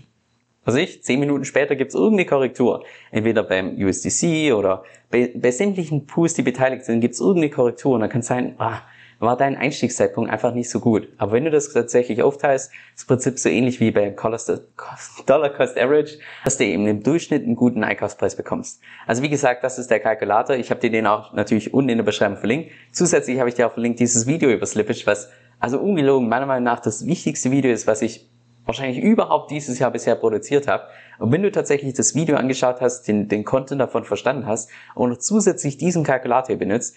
was 0.65 0.77
ich, 0.77 1.03
zehn 1.03 1.21
Minuten 1.21 1.45
später 1.45 1.75
gibt's 1.75 1.95
irgendeine 1.95 2.27
Korrektur. 2.27 2.85
Entweder 3.11 3.43
beim 3.43 3.77
USDC 3.77 4.53
oder 4.55 4.85
bei, 5.11 5.33
bei 5.35 5.51
sämtlichen 5.51 6.07
Pools, 6.07 6.35
die 6.35 6.43
beteiligt 6.43 6.85
sind, 6.85 7.01
gibt's 7.01 7.21
irgendeine 7.21 7.51
Korrektur. 7.51 7.95
Und 7.95 8.01
dann 8.01 8.11
kann 8.11 8.21
es 8.21 8.29
sein, 8.29 8.55
ah, 8.59 8.83
war 9.23 9.37
dein 9.37 9.57
Einstiegszeitpunkt 9.57 10.31
einfach 10.31 10.53
nicht 10.53 10.69
so 10.69 10.81
gut. 10.81 11.09
Aber 11.17 11.33
wenn 11.33 11.45
du 11.45 11.51
das 11.51 11.73
tatsächlich 11.73 12.23
aufteilst, 12.23 12.73
ist 12.73 12.75
das 12.97 13.05
Prinzip 13.07 13.39
so 13.39 13.49
ähnlich 13.49 13.79
wie 13.79 13.93
bei 13.93 14.11
Dollar 14.11 15.51
Cost 15.51 15.79
Average, 15.79 16.19
dass 16.45 16.59
du 16.59 16.65
eben 16.65 16.87
im 16.89 17.05
Durchschnitt 17.05 17.45
einen 17.45 17.55
guten 17.55 17.85
Einkaufspreis 17.85 18.37
bekommst. 18.37 18.81
Also 19.07 19.23
wie 19.23 19.29
gesagt, 19.29 19.63
das 19.63 19.79
ist 19.79 19.91
der 19.91 20.01
Kalkulator. 20.01 20.57
Ich 20.57 20.71
habe 20.71 20.81
dir 20.81 20.91
den 20.91 21.07
auch 21.07 21.33
natürlich 21.35 21.73
unten 21.73 21.91
in 21.91 21.99
der 21.99 22.05
Beschreibung 22.05 22.37
verlinkt. 22.37 22.73
Zusätzlich 22.91 23.39
habe 23.39 23.49
ich 23.49 23.55
dir 23.55 23.69
auch 23.69 23.73
verlinkt 23.75 24.01
dieses 24.01 24.27
Video 24.27 24.51
über 24.51 24.67
Slippage, 24.67 25.07
was 25.07 25.31
also 25.61 25.79
ungelogen 25.79 26.29
meiner 26.29 26.47
Meinung 26.47 26.65
nach 26.65 26.81
das 26.81 27.07
wichtigste 27.07 27.53
Video 27.53 27.71
ist, 27.71 27.87
was 27.87 28.03
ich 28.03 28.29
wahrscheinlich 28.65 29.03
überhaupt 29.03 29.51
dieses 29.51 29.79
Jahr 29.79 29.91
bisher 29.91 30.15
produziert 30.15 30.69
habe. 30.69 30.85
Und 31.19 31.33
wenn 31.33 31.43
du 31.43 31.51
tatsächlich 31.51 31.95
das 31.95 32.15
Video 32.15 32.37
angeschaut 32.37 32.81
hast, 32.81 33.09
den, 33.09 33.29
den 33.29 33.45
Content 33.45 33.81
davon 33.81 34.05
verstanden 34.05 34.47
hast 34.47 34.71
und 34.95 35.23
zusätzlich 35.23 35.79
diesen 35.79 36.05
Kalkulator 36.05 36.57
benutzt, 36.57 36.97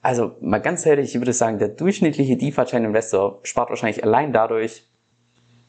also 0.00 0.36
mal 0.40 0.58
ganz 0.58 0.86
ehrlich, 0.86 1.14
ich 1.14 1.20
würde 1.20 1.32
sagen, 1.32 1.58
der 1.58 1.68
durchschnittliche 1.68 2.36
DeFi-Chain-Investor 2.36 3.40
spart 3.42 3.70
wahrscheinlich 3.70 4.04
allein 4.04 4.32
dadurch 4.32 4.88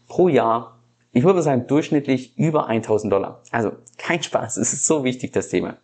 pro 0.07 0.27
Jahr, 0.27 0.79
ich 1.11 1.23
würde 1.23 1.41
sagen, 1.41 1.65
durchschnittlich 1.67 2.37
über 2.37 2.67
1000 2.67 3.11
Dollar. 3.11 3.41
Also 3.51 3.71
kein 3.97 4.21
Spaß, 4.21 4.57
es 4.57 4.73
ist 4.73 4.85
so 4.85 5.03
wichtig, 5.03 5.33
das 5.33 5.49
Thema. 5.49 5.77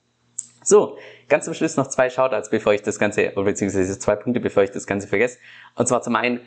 So, 0.63 0.97
ganz 1.29 1.45
zum 1.45 1.53
Schluss 1.53 1.77
noch 1.77 1.87
zwei 1.87 2.09
Shoutouts, 2.09 2.49
bevor 2.49 2.73
ich 2.73 2.81
das 2.81 2.97
Ganze, 2.97 3.31
beziehungsweise 3.35 3.99
zwei 3.99 4.15
Punkte, 4.15 4.39
bevor 4.39 4.63
ich 4.63 4.71
das 4.71 4.87
Ganze 4.87 5.07
vergesse. 5.07 5.37
Und 5.75 5.87
zwar 5.87 6.01
zum 6.01 6.15
einen 6.15 6.39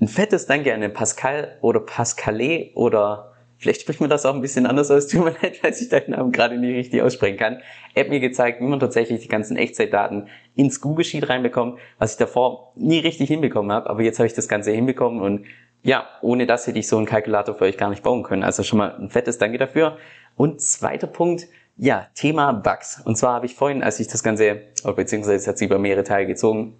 ein 0.00 0.08
fettes 0.08 0.46
Danke 0.46 0.72
an 0.72 0.80
den 0.80 0.92
Pascal 0.92 1.58
oder 1.60 1.80
Pascalé 1.80 2.74
oder 2.74 3.26
Vielleicht 3.58 3.82
spricht 3.82 4.00
man 4.00 4.08
das 4.08 4.24
auch 4.24 4.34
ein 4.34 4.40
bisschen 4.40 4.64
anders 4.64 4.90
aus. 4.90 5.06
Tut 5.08 5.22
mir 5.22 5.34
leid, 5.42 5.62
weil 5.62 5.74
ich 5.74 5.90
deinen 5.90 6.12
Namen 6.12 6.32
gerade 6.32 6.56
nicht 6.56 6.74
richtig 6.74 7.02
aussprechen 7.02 7.36
kann. 7.36 7.60
Er 7.94 8.04
hat 8.04 8.10
mir 8.10 8.18
gezeigt, 8.18 8.58
wie 8.62 8.64
man 8.64 8.80
tatsächlich 8.80 9.20
die 9.20 9.28
ganzen 9.28 9.58
Echtzeitdaten 9.58 10.28
ins 10.54 10.80
Google 10.80 11.04
Sheet 11.04 11.28
reinbekommt, 11.28 11.78
was 11.98 12.12
ich 12.12 12.16
davor 12.16 12.72
nie 12.76 13.00
richtig 13.00 13.28
hinbekommen 13.28 13.70
habe. 13.70 13.90
Aber 13.90 14.00
jetzt 14.00 14.18
habe 14.18 14.26
ich 14.26 14.32
das 14.32 14.48
Ganze 14.48 14.70
hinbekommen 14.70 15.20
und 15.20 15.44
ja, 15.82 16.08
ohne 16.22 16.46
das 16.46 16.66
hätte 16.66 16.78
ich 16.78 16.88
so 16.88 16.96
einen 16.96 17.04
Kalkulator 17.04 17.54
für 17.54 17.64
euch 17.64 17.76
gar 17.76 17.90
nicht 17.90 18.02
bauen 18.02 18.22
können. 18.22 18.44
Also 18.44 18.62
schon 18.62 18.78
mal 18.78 18.96
ein 18.98 19.10
fettes 19.10 19.36
Danke 19.36 19.58
dafür. 19.58 19.98
Und 20.36 20.62
zweiter 20.62 21.06
Punkt, 21.06 21.46
ja, 21.76 22.06
Thema 22.14 22.52
Bugs. 22.52 23.02
Und 23.04 23.18
zwar 23.18 23.34
habe 23.34 23.44
ich 23.44 23.54
vorhin, 23.54 23.82
als 23.82 24.00
ich 24.00 24.08
das 24.08 24.22
Ganze, 24.22 24.62
beziehungsweise 24.96 25.36
es 25.36 25.46
hat 25.46 25.58
sich 25.58 25.66
über 25.66 25.78
mehrere 25.78 26.04
Teile 26.04 26.26
gezogen, 26.26 26.78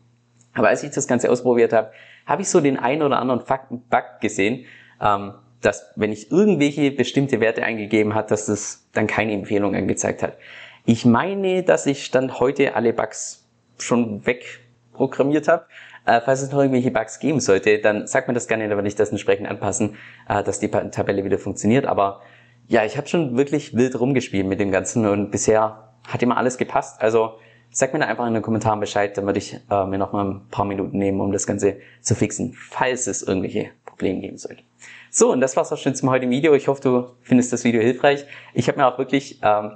aber 0.55 0.69
als 0.69 0.83
ich 0.83 0.93
das 0.93 1.07
Ganze 1.07 1.31
ausprobiert 1.31 1.75
habe, 1.75 1.93
habe 2.31 2.43
ich 2.43 2.49
so 2.49 2.61
den 2.61 2.79
einen 2.79 3.03
oder 3.03 3.19
anderen 3.19 3.43
Bug 3.45 4.05
gesehen, 4.21 4.65
ähm, 5.03 5.35
dass 5.61 5.93
wenn 5.97 6.13
ich 6.13 6.31
irgendwelche 6.31 6.93
bestimmte 6.93 7.41
Werte 7.41 7.65
eingegeben 7.65 8.15
hat, 8.15 8.31
dass 8.31 8.47
das 8.47 8.89
dann 8.93 9.09
keine 9.09 9.33
Empfehlung 9.33 9.75
angezeigt 9.75 10.23
hat. 10.23 10.39
Ich 10.87 11.05
meine, 11.05 11.65
dass 11.65 11.87
ich 11.87 12.11
dann 12.13 12.39
heute 12.39 12.77
alle 12.77 12.93
Bugs 12.93 13.47
schon 13.79 14.25
wegprogrammiert 14.25 15.49
habe. 15.49 15.67
Äh, 16.07 16.21
falls 16.25 16.41
es 16.41 16.53
noch 16.53 16.61
irgendwelche 16.61 16.93
Bugs 16.93 17.19
geben 17.19 17.41
sollte, 17.41 17.81
dann 17.81 18.07
sagt 18.07 18.29
mir 18.29 18.35
das 18.35 18.47
gerne, 18.47 18.69
dann 18.69 18.79
werde 18.79 18.89
ich 18.89 18.95
das 18.95 19.11
entsprechend 19.11 19.49
anpassen, 19.49 19.97
äh, 20.29 20.43
dass 20.45 20.61
die 20.61 20.69
Tabelle 20.69 21.25
wieder 21.25 21.39
funktioniert. 21.39 21.85
Aber 21.85 22.21
ja, 22.69 22.85
ich 22.85 22.97
habe 22.97 23.09
schon 23.09 23.37
wirklich 23.37 23.75
wild 23.75 23.99
rumgespielt 23.99 24.47
mit 24.47 24.61
dem 24.61 24.71
Ganzen 24.71 25.05
und 25.05 25.33
bisher 25.33 25.91
hat 26.07 26.23
immer 26.23 26.37
alles 26.37 26.59
gepasst. 26.59 27.03
Also 27.03 27.35
sag 27.71 27.93
mir 27.93 28.01
da 28.01 28.07
einfach 28.07 28.27
in 28.27 28.35
den 28.35 28.43
Kommentaren 28.43 28.81
Bescheid, 28.81 29.17
dann 29.17 29.27
würde 29.27 29.39
ich 29.39 29.59
äh, 29.71 29.87
mir 29.87 29.99
noch 29.99 30.13
mal 30.13 30.25
ein 30.25 30.49
paar 30.51 30.65
Minuten 30.65 30.99
nehmen, 30.99 31.21
um 31.21 31.33
das 31.33 31.47
Ganze 31.47 31.77
zu 32.01 32.15
fixen, 32.15 32.53
falls 32.55 33.07
es 33.07 33.23
irgendwelche 33.23 33.71
Probleme 33.85 34.21
geben 34.21 34.39
sollte. 34.39 34.63
So, 35.11 35.33
und 35.33 35.41
das 35.41 35.57
war's 35.57 35.73
auch 35.73 35.79
schon 35.79 35.95
zum 35.95 36.11
heutigen 36.11 36.31
Video. 36.31 36.55
Ich 36.55 36.69
hoffe, 36.69 36.83
du 36.83 37.07
findest 37.23 37.53
das 37.53 37.65
Video 37.65 37.81
hilfreich. 37.81 38.25
Ich 38.55 38.69
habe 38.69 38.79
mir 38.79 38.87
auch 38.87 38.99
wirklich 38.99 39.41
ähm, 39.43 39.73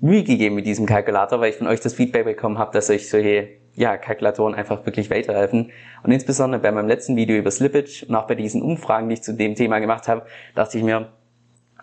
Mühe 0.00 0.22
gegeben 0.22 0.54
mit 0.54 0.66
diesem 0.66 0.86
Kalkulator, 0.86 1.40
weil 1.40 1.50
ich 1.50 1.56
von 1.56 1.66
euch 1.66 1.80
das 1.80 1.94
Feedback 1.94 2.24
bekommen 2.24 2.58
habe, 2.58 2.72
dass 2.72 2.88
euch 2.90 3.08
solche 3.08 3.48
ja, 3.74 3.96
Kalkulatoren 3.96 4.54
einfach 4.54 4.84
wirklich 4.86 5.10
weiterhelfen. 5.10 5.70
Und 6.02 6.12
insbesondere 6.12 6.60
bei 6.60 6.72
meinem 6.72 6.88
letzten 6.88 7.16
Video 7.16 7.36
über 7.36 7.50
Slippage 7.50 8.04
und 8.08 8.14
auch 8.14 8.26
bei 8.26 8.34
diesen 8.34 8.62
Umfragen, 8.62 9.08
die 9.08 9.14
ich 9.14 9.22
zu 9.22 9.34
dem 9.34 9.54
Thema 9.54 9.78
gemacht 9.78 10.08
habe, 10.08 10.26
dachte 10.54 10.78
ich 10.78 10.84
mir, 10.84 11.12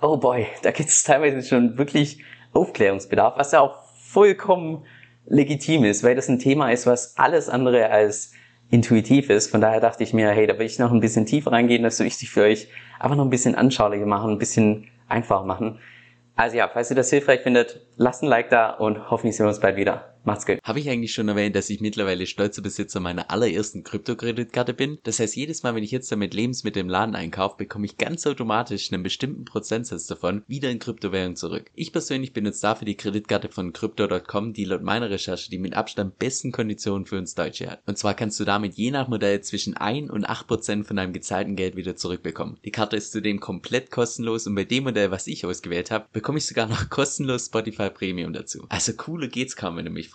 oh 0.01 0.17
boy, 0.17 0.47
da 0.61 0.71
gibt 0.71 0.89
es 0.89 1.03
teilweise 1.03 1.41
schon 1.41 1.77
wirklich 1.77 2.23
Aufklärungsbedarf, 2.53 3.37
was 3.37 3.51
ja 3.51 3.61
auch 3.61 3.83
vollkommen 3.95 4.85
legitim 5.27 5.83
ist, 5.83 6.03
weil 6.03 6.15
das 6.15 6.29
ein 6.29 6.39
Thema 6.39 6.71
ist, 6.71 6.85
was 6.85 7.17
alles 7.17 7.49
andere 7.49 7.89
als 7.89 8.31
intuitiv 8.69 9.29
ist. 9.29 9.49
Von 9.49 9.61
daher 9.61 9.79
dachte 9.79 10.03
ich 10.03 10.13
mir, 10.13 10.29
hey, 10.31 10.47
da 10.47 10.57
will 10.57 10.65
ich 10.65 10.79
noch 10.79 10.91
ein 10.91 10.99
bisschen 10.99 11.25
tiefer 11.25 11.51
reingehen, 11.51 11.83
das 11.83 11.99
will 11.99 12.07
ich 12.07 12.29
für 12.29 12.43
euch 12.43 12.67
einfach 12.99 13.15
noch 13.15 13.25
ein 13.25 13.29
bisschen 13.29 13.55
anschaulicher 13.55 14.05
machen, 14.05 14.31
ein 14.31 14.37
bisschen 14.37 14.87
einfacher 15.07 15.45
machen. 15.45 15.79
Also 16.35 16.57
ja, 16.57 16.67
falls 16.67 16.89
ihr 16.89 16.95
das 16.95 17.09
hilfreich 17.09 17.41
findet, 17.41 17.81
lasst 17.95 18.23
ein 18.23 18.27
Like 18.27 18.49
da 18.49 18.71
und 18.71 19.09
hoffentlich 19.09 19.37
sehen 19.37 19.45
wir 19.45 19.49
uns 19.49 19.59
bald 19.59 19.77
wieder. 19.77 20.14
Macht's 20.25 20.47
gut. 20.47 20.57
Habe 20.63 20.79
ich 20.79 20.89
eigentlich 20.89 21.13
schon 21.13 21.27
erwähnt, 21.27 21.55
dass 21.55 21.69
ich 21.69 21.81
mittlerweile 21.81 22.25
stolzer 22.25 22.63
Besitzer 22.63 22.99
meiner 22.99 23.29
allerersten 23.29 23.83
Kryptokreditkarte 23.83 24.73
bin? 24.73 24.97
Das 25.03 25.19
heißt, 25.19 25.35
jedes 25.35 25.61
Mal, 25.61 25.75
wenn 25.75 25.83
ich 25.83 25.91
jetzt 25.91 26.11
damit 26.11 26.33
Lebensmittel 26.33 26.81
im 26.81 26.89
Laden 26.89 27.13
einkaufe, 27.13 27.57
bekomme 27.57 27.85
ich 27.85 27.97
ganz 27.97 28.25
automatisch 28.25 28.91
einen 28.91 29.03
bestimmten 29.03 29.45
Prozentsatz 29.45 30.07
davon 30.07 30.43
wieder 30.47 30.71
in 30.71 30.79
Kryptowährung 30.79 31.35
zurück. 31.35 31.69
Ich 31.75 31.91
persönlich 31.91 32.33
benutze 32.33 32.63
dafür 32.63 32.87
die 32.87 32.97
Kreditkarte 32.97 33.49
von 33.49 33.71
Crypto.com, 33.71 34.53
die 34.53 34.65
laut 34.65 34.81
meiner 34.81 35.11
Recherche 35.11 35.51
die 35.51 35.59
mit 35.59 35.75
Abstand 35.75 36.17
besten 36.17 36.51
Konditionen 36.51 37.05
für 37.05 37.19
uns 37.19 37.35
Deutsche 37.35 37.69
hat. 37.69 37.83
Und 37.85 37.99
zwar 37.99 38.15
kannst 38.15 38.39
du 38.39 38.45
damit 38.45 38.73
je 38.73 38.89
nach 38.89 39.07
Modell 39.07 39.41
zwischen 39.41 39.77
1 39.77 40.09
und 40.09 40.25
8 40.25 40.47
Prozent 40.47 40.87
von 40.87 40.95
deinem 40.95 41.13
gezahlten 41.13 41.55
Geld 41.55 41.75
wieder 41.75 41.95
zurückbekommen. 41.95 42.57
Die 42.65 42.71
Karte 42.71 42.97
ist 42.97 43.11
zudem 43.11 43.39
komplett 43.39 43.91
kostenlos 43.91 44.47
und 44.47 44.55
bei 44.55 44.63
dem 44.63 44.85
Modell, 44.85 45.11
was 45.11 45.27
ich 45.27 45.45
ausgewählt 45.45 45.91
habe, 45.91 46.07
bekomme 46.13 46.39
ich 46.39 46.47
sogar 46.47 46.65
noch 46.67 46.89
kostenlos 46.89 47.45
Spotify 47.45 47.91
Premium 47.91 48.33
dazu. 48.33 48.65
Also 48.69 48.93
cooler 48.93 49.27
geht's 49.27 49.55
kaum, 49.55 49.77
wenn 49.77 49.85
du 49.85 49.91
mich 49.91 50.09
fragst. 50.09 50.14